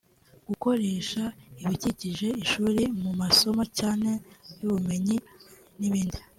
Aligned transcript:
gukoresha 0.47 1.23
ibikikije 1.63 2.27
ishuri 2.43 2.83
mu 3.01 3.11
masomo 3.21 3.63
cyane 3.77 4.09
y’ubumenyi 4.59 5.17
n’ibindi 5.79 6.19